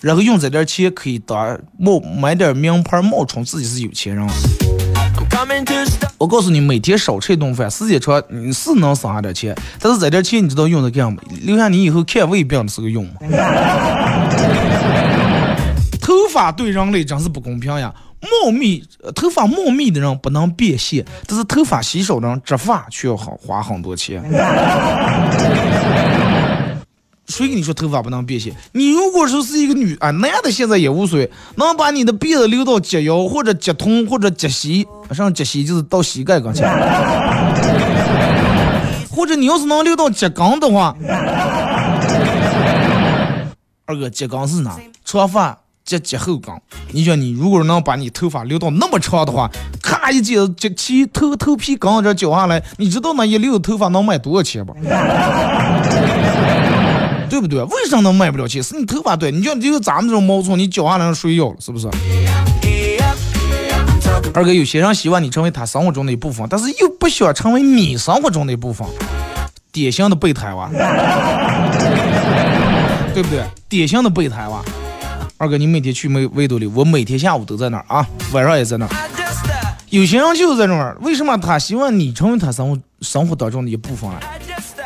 [0.00, 4.24] 然后用这点钱可以当冒买点名牌冒充自己是有钱人。
[6.16, 11.20] 我告诉你，每天少吃一顿饭，时间长你是能省下点钱，但是这点钱你知道用的干嘛？
[11.42, 13.14] 留下你以后看胃病的时候用吗？
[16.32, 17.92] 发对人类真是不公平呀！
[18.22, 24.22] 茂密头发茂密的人不能变现，但是头发稀少的人植发却要好花很多钱。
[27.26, 28.52] 谁跟你说头发不能变现？
[28.72, 36.68] 你如果说是一个女啊，男的现在也无所谓，能把你的辫子留到及腰或者及臀或者及膝，上及膝就是到膝盖跟前，
[39.10, 40.94] 或者你要是能留到及肛的话，
[43.86, 44.76] 二哥及肛是哪？
[45.06, 45.56] 长发。
[45.90, 46.60] 接接后杠，
[46.92, 49.50] 你想你如果能把你头发留到那么长的话，
[49.82, 54.72] 咔一接接起头头皮刚这绞下来，你知道那一溜头发能卖多少钱不？
[57.28, 57.60] 对不对？
[57.62, 58.62] 为什么能卖不了钱？
[58.62, 61.88] 是你头发短，你就就咱们这种毛糙，你绞下来睡要了，是不是？
[64.32, 68.86] 二哥，有些人希望你成为他生活中的一部分，但是又不想成为你生活中的一部分，
[69.72, 70.70] 典型的备胎娃，
[73.12, 73.42] 对不对？
[73.68, 74.62] 典型的备胎娃。
[75.40, 76.66] 二哥，你每天去没维多利？
[76.66, 78.90] 我每天下午都在那儿啊，晚上也在那儿。
[79.88, 84.20] 有些人就是在那儿，为什么他希望你成为他生活生活当中的一部分啊？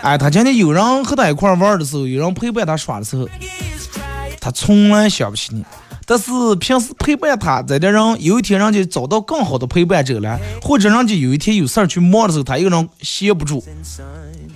[0.02, 3.28] 哎，他今天有人和他一块玩的时候，有人陪伴他耍的时候，
[4.40, 5.64] 他从来想不起你。
[6.06, 13.64] 但是平时陪伴他在的人，有一天人家找到更好的陪伴者了，或者人家有一天有事儿去忙的时候，他一个人闲不住。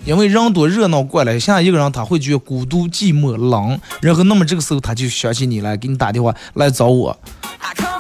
[0.09, 7.15] 因为人多热闹过来，现在一个人他会觉得孤独、寂寞、冷，然后那么这个时候他就想起你来，给你打电话来找我，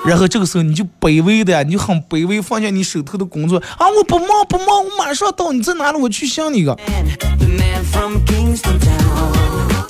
[0.06, 5.98] 然后这个时候你就卑微的，你就很卑微，放下你手头的工作啊，我不忙不忙，我马上到，你在哪里？
[5.98, 6.74] 我去想你个。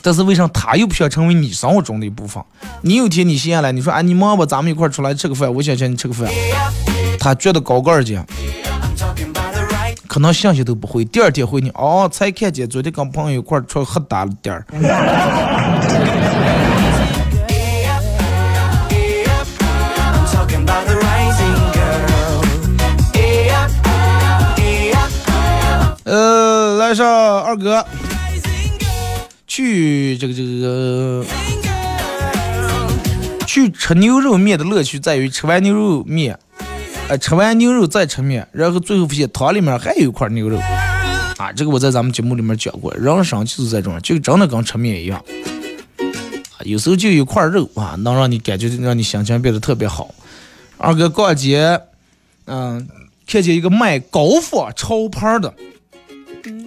[0.03, 2.43] 但是为啥他又不想成为你生活中的一部分？
[2.83, 6.29] 你有天你闲下来，你说啊，你忙吧，咱们一块出来吃个饭，我想请你吃个饭，
[7.21, 8.19] 他觉得高个儿去。
[10.09, 14.65] 可能信息都不回，第二天回你哦，才看见昨天跟朋友一块出去喝大了点儿。
[26.79, 27.07] 来上
[27.43, 27.85] 二哥，
[29.47, 31.23] 去这个这个
[33.47, 36.39] 去吃牛肉面的乐趣在于吃完牛肉面，
[37.09, 40.59] 呃，吃完牛肉再吃面，然后最后发现汤里面还有一块牛肉。
[41.39, 46.61] 啊，这个我在咱们节目里面讲过，人生就是这种，就真的跟吃面一样啊。
[46.65, 50.15] 有时候就一块肉啊，能让你感觉让你心情变得特别好。
[50.77, 51.81] 二哥逛街，
[52.45, 52.87] 嗯，
[53.27, 55.55] 看见一个卖高仿潮牌的，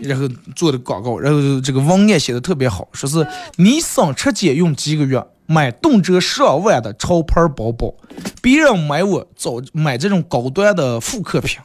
[0.01, 3.27] 然后做的广告，然后这个文案写的特别好，说是
[3.57, 7.93] 你省吃俭用几个月买动辄上万的潮牌包包，
[8.41, 11.59] 别人买我早买这种高端的复刻品，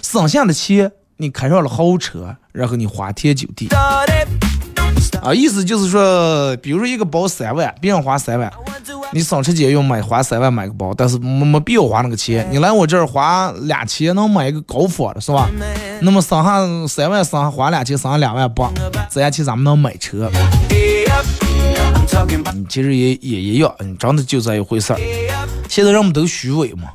[0.00, 3.68] 省下的钱你开上了豪车，然后你花天酒地。
[5.20, 8.52] 啊，意思就是说，比如说一个包三万，别人花三万，
[9.10, 12.46] 你省吃俭用买花三万买个包，但是没没必要花那个钱。
[12.52, 15.50] 你来我这儿花俩钱能买一个高仿的，是吧？
[16.02, 18.70] 那么省下三万，省下花俩钱，省下两万八，
[19.10, 20.30] 这样钱咱们能买车。
[22.54, 25.00] 你其实也也一样，你真的就这一回事儿。
[25.68, 26.90] 现在人们都虚伪嘛。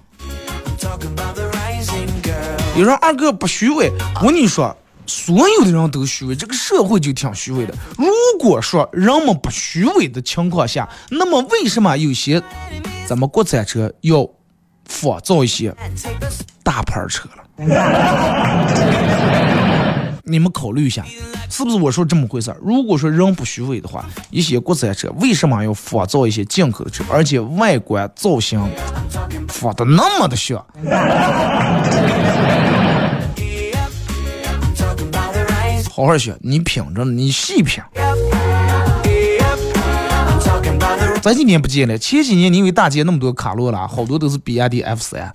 [2.75, 3.91] 有人二哥不虚伪，
[4.21, 4.75] 我跟你说。
[5.05, 7.75] 所有的人都虚伪，这个社会就挺虚伪的。
[7.97, 8.07] 如
[8.39, 12.41] 果说人们不虚伪的情况下，那么为什么有些
[13.05, 14.25] 咱们国产车要
[14.85, 15.75] 仿造一些
[16.63, 17.43] 大牌车了？
[20.25, 21.03] 你们考虑一下，
[21.49, 22.57] 是不是我说这么回事儿？
[22.61, 28.57] 如果说人不虚伪的话，一些国产车为什么要仿造一些进口的车，而且外观造型
[29.49, 30.65] 仿的那么的像？
[35.91, 37.83] 好好学，你品着，你细品。
[41.21, 45.33] 咱几年不见了，前几年你以为大街那么多卡罗拉，好多都是比亚迪 F 三。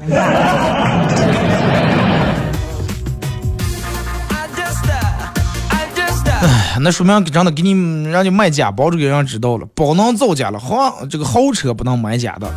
[6.40, 12.48] 哎，那说明真的给你让你卖假包，这个人知道了，包能造假了，好，这个豪车不能买假的，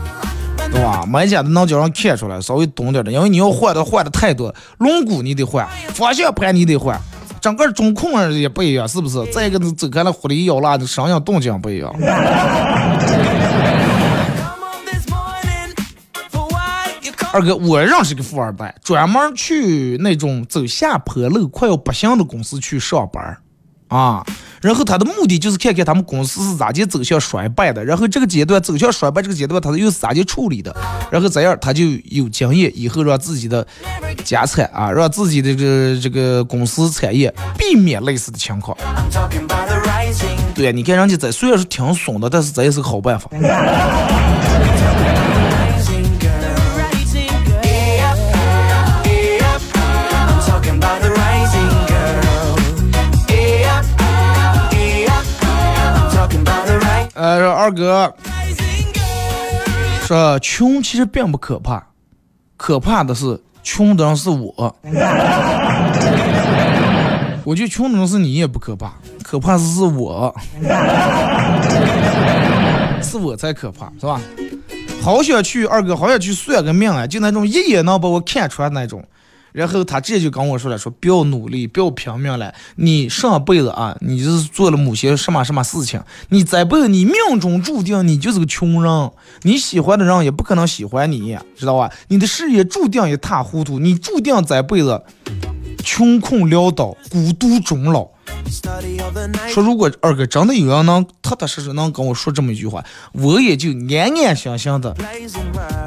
[0.72, 1.04] 对吧？
[1.08, 7.00] 买假的能叫人看出来，稍微懂点的，因为你要换的换的太多，轮毂你得换，方向盘你得换。
[7.42, 9.26] 整个中控也不一样，是不是？
[9.32, 11.92] 再一个，走开了，火力摇拉的声音动静不一样。
[17.34, 23.38] 二哥，我认识个富二代，专门去那种走下坡路、快要不行的公司去上班
[23.92, 24.26] 啊。
[24.62, 30.72] 然后他的目的就是看看他们公司是咋地走向衰败的，然后这个阶段走向衰败这个阶段，他又是咋地处理的，
[31.10, 33.66] 然后这样他就有经验，以后让自己的
[34.24, 38.78] 家产啊，让自己的这个这个公司产业避免类似的情况。
[40.54, 43.32] 对，你看人家这虽然是挺怂的，但是这也是个好办法。
[57.22, 58.12] 呃，二哥
[60.08, 61.86] 说穷其实并不可怕，
[62.58, 64.76] 可怕的是穷的人是我。
[67.46, 68.94] 我觉得穷的人是你也不可怕，
[69.24, 70.36] 可怕的是我，
[73.04, 74.20] 是我才可怕，是吧？
[75.04, 79.06] 好想去二哥，好想去算个命啊，就那种一眼能把我看穿那种。
[79.52, 82.54] 然后他直接就跟我说了，说不要努力，不要拼命了。
[82.76, 89.12] 你上辈子啊，你就是做了某些什么什么事情，你这辈子你命中注定你就是个穷人，
[89.44, 91.92] 你喜欢的人也不可能喜欢你，知道吧？
[92.08, 95.04] 你的事业注定一塌糊涂，你注定这辈子
[95.84, 98.08] 穷困潦倒、孤独终老。
[99.50, 104.96] 说如果二哥真的有人能踏踏实实能跟我说这么一句话，我也就安安心心的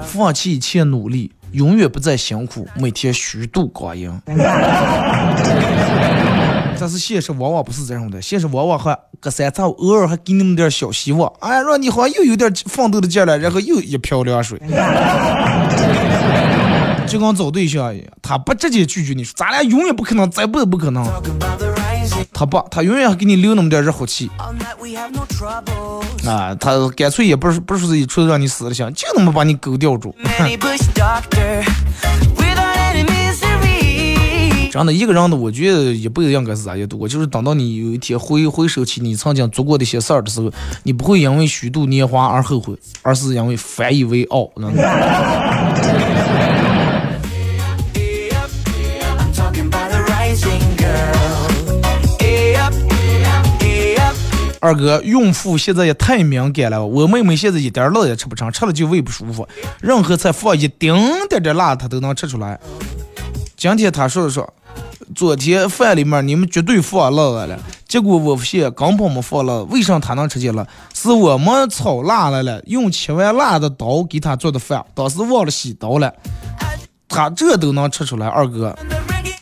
[0.05, 1.33] 放弃一切努力。
[1.55, 4.11] 永远不再辛苦，每天虚度光阴。
[6.77, 14.61] 但是现实往往不是这样的，现实往往还隔三差五偶尔还给你们点小希望，哎，让你好像又有点奋斗的劲了，然后又一瓢凉水。
[17.07, 21.05] 就跟找对象一样，他不直接拒绝你说，咱俩永远不可能，再不也不可能。
[22.35, 24.29] 他不，他永远还给你留那么点热乎气。
[26.27, 30.15] 啊，他干脆也不是不是一出让你死了心，就那么把你狗吊住。
[34.73, 40.51] 真的，一个人的，我觉得一辈子应该是咋样度过，就是等到你有一天回回首起你曾经做过的一些事儿的时候，
[40.83, 44.51] 你不会因为虚度年华而后悔，而是因为反以为傲。
[54.65, 56.87] 二哥，孕妇现在也太敏感了。
[56.87, 59.47] 我妹妹现在一点辣也吃不成，吃了就胃不舒服。
[59.83, 60.97] 任何菜放一丁
[61.29, 62.59] 点点辣，她都能吃出来。
[63.59, 64.55] 今天她说了说，
[65.15, 70.67] 昨天饭里面你们绝对放辣了，结果我发现根本没放辣，为啥她能吃见了？
[70.95, 76.11] 是我们炒辣了了，用切完辣的刀给她做的饭，当时忘了洗刀了，
[77.07, 78.75] 她这都能吃出来，二哥，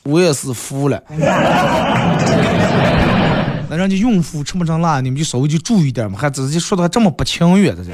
[0.02, 1.00] 我也是服了。
[3.82, 7.90] 那人家孕妇吃不成辣，你们就稍微就注意点嘛，还直接说的还这么不情愿的这。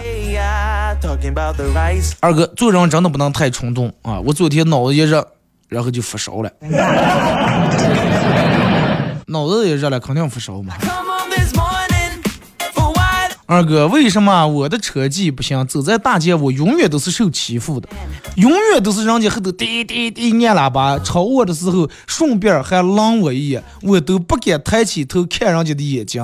[2.20, 4.20] 二哥做人真的不能太冲动啊！
[4.20, 5.26] 我昨天脑子一热。
[5.68, 6.50] 然后就发烧了，
[9.28, 10.74] 脑子也热了，肯定发烧嘛。
[13.50, 15.66] 二哥，为什么我的车技不行？
[15.66, 17.88] 走在大街，我永远都是受欺负的，
[18.36, 26.22] 永远都是人家后头滴滴滴按喇叭超我的时候，顺便还愣我一眼，我都不敢抬起头看人家的眼睛。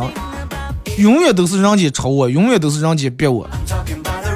[0.99, 3.49] 永远都是人家超我，永远都是人家逼我。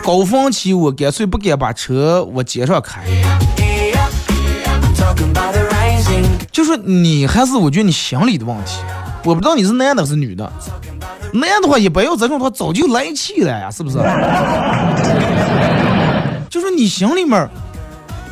[0.03, 3.05] 高峰期我干脆不敢把车往街上开。
[6.51, 8.79] 就是你还是我觉得你心理的问题，
[9.25, 10.51] 我不知道你是男的还是女的。
[11.33, 13.99] 男的话一般要这种的话早就来气了呀，是不是？
[16.49, 17.49] 就是你心里面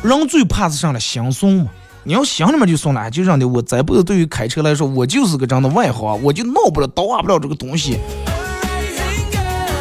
[0.01, 0.99] 人最怕是啥了？
[0.99, 1.67] 心松嘛。
[2.03, 7.99] 你要心里面就松了，就让的我这辈子对于开车来说，我就是个这样的外行，我就闹不了、倒不了这个东西。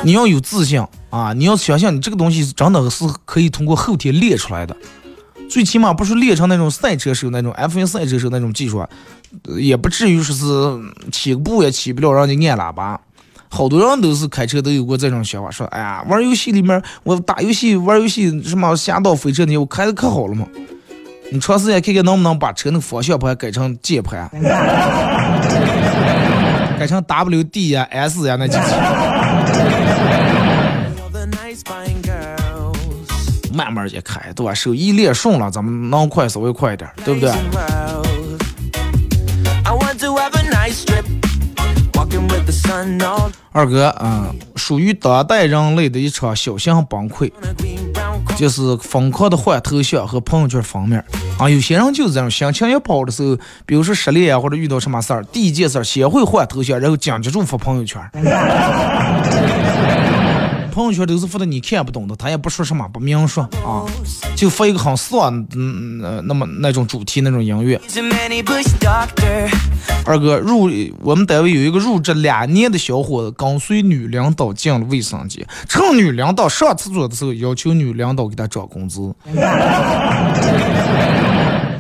[0.03, 1.33] 你要有自信啊！
[1.33, 4.77] 你要想想，你这个东西真的是可以通过后天练出来的。
[5.49, 8.85] 最起码不是练成那种赛车手那种 F1 赛车手那种技术，
[9.59, 13.01] 也不至于说是起步也起不了，让你按喇叭。
[13.49, 20.47] 好多人都是开车都有过这种想法，说哎呀，玩游戏里面我打游戏玩游戏什么侠盗飞车那些我开的可好了嘛。
[21.33, 24.29] 你长时间看看能不能把车那个方向盘改成键盘，
[26.79, 28.57] 改成 W D 呀 S 呀那几
[33.57, 34.53] 慢慢也开，对吧？
[34.53, 37.33] 手一练顺了，咱们能快稍微快一点，对不对？
[43.53, 47.33] 二哥，嗯，属于当代人类的一场小型崩溃，
[48.37, 51.03] 就是疯狂的换头像和朋友圈封面。
[51.39, 58.01] 啊，有些人就是这样，心情一不好的时候，比如说失恋啊，或者遇到什么事儿，第一件事先会换头像，然后紧接着发朋友圈。
[60.77, 63.83] 朋友圈都是发的你看不懂的，他也不说什么，不明说啊，
[64.37, 67.81] 就发一个很丧，嗯，那么那种主题那种音乐。
[70.05, 70.71] 二哥入
[71.01, 79.15] 我们单位有一个入职两年的小伙子，跟随女领导进了卫生间，趁女领导上厕所的时候，要求女领导给他涨工资。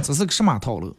[0.02, 0.96] 这是个什么套路？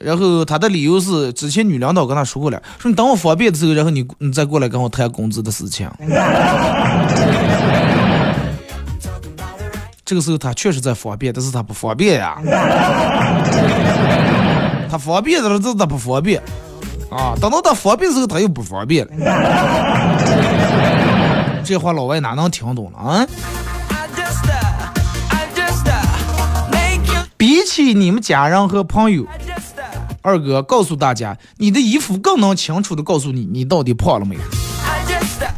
[0.00, 5.86] 然后他的理由是，之前女领导跟他说过了，说你等我方便的时候，然后你你再过来跟我谈工资的事情。
[10.04, 12.36] 这个时候他确实在方便，但是他不方便呀。
[14.90, 16.40] 他方便的时候他不方便，
[17.10, 19.12] 啊，等到他方便的时候他又不方便了。
[21.64, 23.26] 这话老外哪能听懂了啊？
[27.36, 29.26] 比起你们家人和朋友。
[30.22, 34.40] 二哥告诉大家，你的衣服更能清楚的告诉你，你到底胖了没有？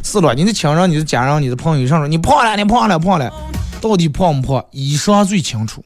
[0.03, 3.31] 是了，你的亲人、你的家人、你的朋友上说你胖了，你胖了，胖了，
[3.79, 4.65] 到底胖不胖？
[4.71, 5.85] 衣裳最清楚，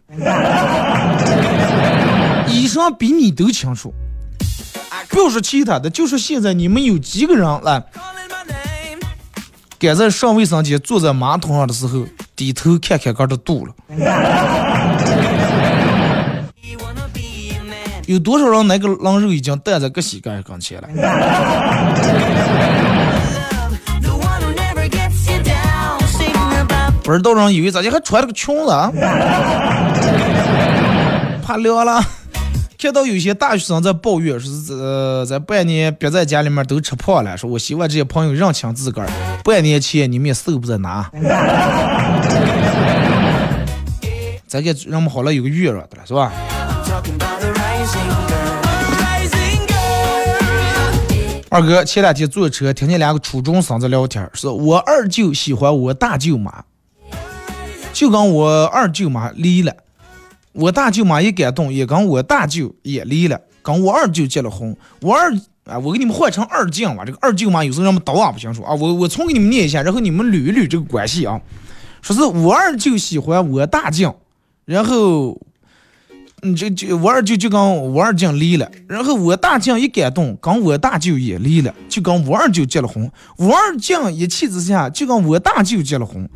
[2.48, 3.94] 衣裳比你都清楚。
[5.10, 7.84] 不要说其他的，就说现在你们有几个人来，
[9.80, 12.06] 敢在上卫生间坐在马桶上的时候
[12.36, 13.74] 低头看看个的肚了？
[18.10, 20.88] 有多少人那个狼肉已经带在个膝盖跟前了？
[27.04, 28.72] 不知道人以为咋的还穿了个裙子？
[31.44, 32.04] 怕凉了。
[32.80, 37.38] 看到有些大学生在抱怨，说是呃在半年憋在家里面都吃胖了。
[37.38, 39.10] 说我希望这些朋友认清自个儿，
[39.44, 41.12] 半年前你们也瘦不在哪。
[44.48, 46.32] 咱给人们好了有个预热的了，是吧？
[51.52, 56.64] 二哥前两天坐车，听见两个初中生在聊天，说我二舅喜欢我大舅妈，
[57.92, 59.76] 就跟我二舅妈离了。
[60.52, 64.78] 我大舅妈也感动，也跟我大舅也离了，跟我二舅结了婚。
[65.02, 65.34] 我二
[65.66, 67.04] 啊，我给你们换成二舅吧。
[67.04, 71.42] 这个二舅妈有时候人们都啊不清楚啊，我我重给你们念一下，然后你们捋一捋这个关系啊。
[72.04, 74.20] 说是我二舅喜欢我大舅，
[74.66, 75.42] 然后。
[76.42, 77.60] 嗯，这就我二舅就跟
[77.92, 83.12] 我二舅离了，然后我大舅一感动，跟我大舅也离了，就跟我二舅结了婚。
[83.38, 86.30] 我二舅一气之下就跟我大舅结了婚，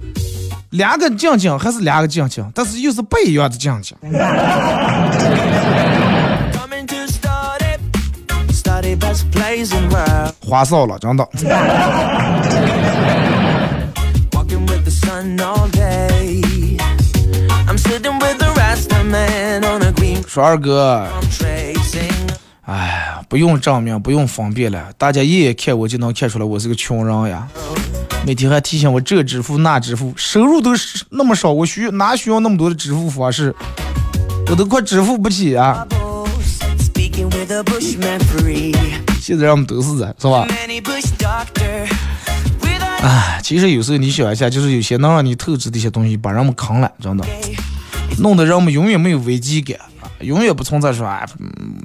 [0.71, 3.95] 两个舅舅还是两个舅舅，但是又是不一样的舅舅。
[10.41, 11.25] 花哨了，真的。
[20.27, 21.07] 说二哥，
[22.65, 27.47] 哎，不用证明，不用方便了，大家一眼看我就能看出来我是个穷人呀。
[28.25, 33.53] 每天还提醒我这支付那支付，收入都是那么少，我需哪需要那么多的支付方式？
[34.49, 35.85] 我都快支付不起啊！
[39.21, 40.47] 现在让我们都是人，是吧？
[43.01, 47.25] 哎，其实有时候你想一下，就是有些能让你透支的一些东西，把人们坑了，真的，
[48.19, 49.85] 弄得人们永远没有危机感啊，
[50.23, 51.25] 永远不存在说哎，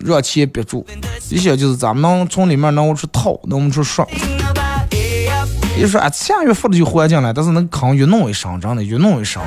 [0.05, 0.87] 让钱憋住。
[1.31, 4.07] 一些就是咱们能从里面能出套，能出爽。
[5.77, 9.41] 你说啊，下月付的就还进来，但是那坑越弄越深，真的越弄越深。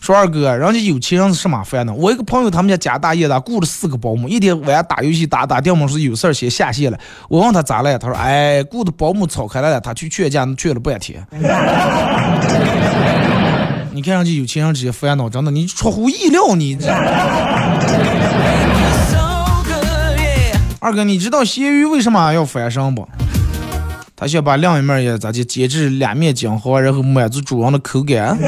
[0.00, 1.92] 说二哥，人家有钱人是什么烦恼？
[1.92, 6.98] 我一个朋友，他们家家大业大，雇了四个保姆，一天晚上打游戏打打电话是有事儿先下线了。
[7.28, 11.22] 我问他咋了，他说：“哎，雇的保姆吵开来了，他去劝架劝了半天。
[13.98, 16.78] ”你看上去有钱人这些烦恼，真的你出乎意料，你。
[20.78, 23.08] 二哥，你知道咸鱼为什么要翻身不？
[24.14, 28.38] 他想把另一面也咋就煎至两面金黄，然后满足主人的口感。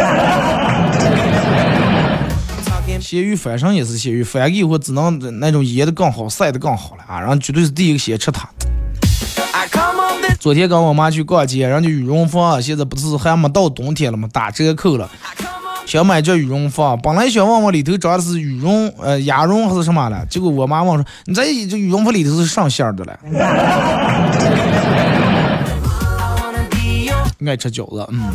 [3.01, 7.19] 咸鱼翻身也是咸鱼，翻个以后只能那种腌的更好，晒的更好了啊！
[7.19, 8.49] 然后绝对是第一个先吃它。
[10.39, 14.29] 昨天跟我妈去逛街，人家羽绒服现在不是还没到冬天了吗？
[14.33, 15.11] 打折扣了，
[15.85, 23.19] 想买件羽绒服，本来想问问里头装的是羽绒、呃鸭绒还是什么的，结果我妈问说：“你这这羽绒服里头是上馅的了？”
[27.47, 28.33] 爱吃饺子，嗯。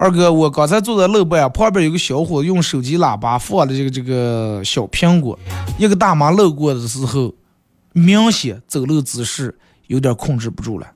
[0.00, 5.38] 二哥，我刚才坐在路边，旁边有个小伙用手机喇叭放的这个这个小苹果，
[5.76, 7.30] 一个大妈路过的时候，
[7.92, 9.54] 明显走路姿势
[9.88, 10.86] 有点控制不住了。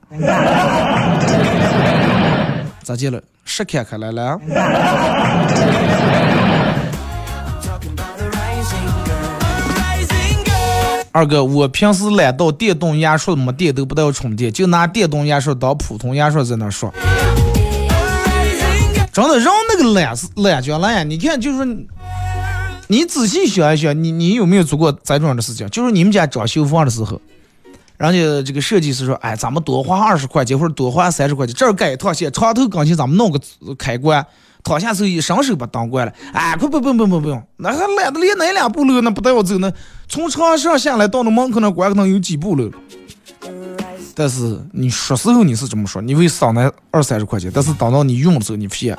[2.81, 3.21] 咋的了？
[3.43, 4.39] 是看开来了？
[11.11, 16.91] 二哥，我平时懒到电动牙刷没电都不带充电，就拿电动牙刷当普通牙刷在那刷。
[19.15, 21.03] 真的，让那个懒懒觉懒呀！
[21.03, 21.87] 你看，就是
[22.87, 25.65] 你仔细想一想，你你有没有做过这种的事情？
[25.69, 27.21] 就是你们家装修房的时候，
[27.97, 33.39] 人家这个设计师说：“哎，咱们多花二十块钱或者多花三十块钱，这儿改一套线，床头钢琴咱们弄个
[33.77, 34.25] 开关，
[34.65, 39.71] 躺下时候一伸手把灯关了。”哎，不不不不不不用，那还懒得连那两步路，那不带我走，那
[40.09, 42.69] 从床上下来到那门口那关可能有几步路。
[44.15, 48.97] 但是你说时候你是这么说，你会省那二三十块钱，但是等到你用的时候，你发现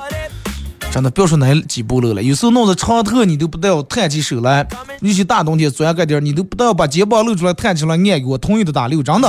[0.91, 4.67] 真的不要说那几步路了，有时候弄得长头你都不带要抬起手来，
[5.01, 9.27] 尤其大冬天钻个点你都不带要把肩膀露出来抬起来按给我，同意的打六，真的。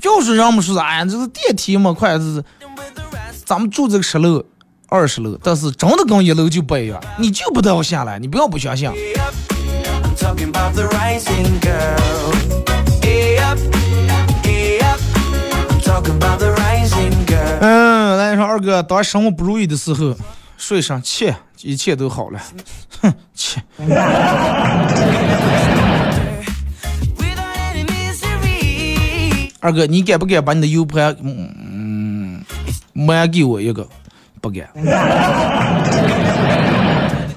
[0.00, 2.44] 就是人们说哎呀，这是电梯嘛，快是，
[3.44, 4.44] 咱们住这个十楼、
[4.88, 8.90] 二十楼，但是真的跟一楼就不一样，你就不带要下来，你不要不相信。
[17.58, 20.14] 嗯，来说二哥，当生活不如意的时候，
[20.58, 22.40] 说一声切，一切都好了。
[23.00, 23.62] 哼，切。
[29.60, 32.44] 二哥，你敢不敢把你的 U 盘，嗯，
[32.92, 33.88] 卖给我一个？
[34.40, 34.68] 不敢。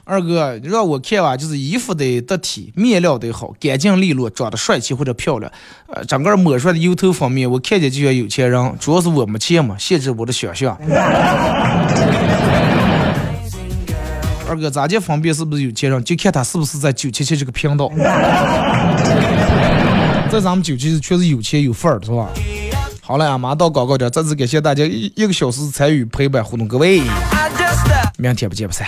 [0.09, 5.51] 二哥，让我看吧，就是衣服得得体，面料得好，干净利落，长得帅气或者漂亮，
[5.85, 8.75] 呃，整个抹出来的油头方面，我看见就像有钱人。
[8.79, 10.75] 主要是我没钱嘛，限制我的想象。
[14.49, 16.03] 二哥，咋就分辨是不是有钱人？
[16.03, 17.87] 就看他是不是在九七七这个频道。
[20.31, 22.29] 在咱们九七七确实有钱有份儿，是吧？
[23.01, 27.03] 好了，俺马上到广告点，再次感谢大家一一个小时参与陪伴互动，各位，
[28.17, 28.87] 明天不见不散。